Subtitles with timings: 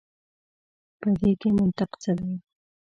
[0.99, 2.33] په دې کي منطق څه دی.